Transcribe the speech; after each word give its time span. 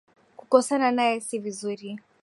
Kukosana 0.37 0.89
naye 0.97 1.15
si 1.27 1.37
vizuri. 1.45 1.87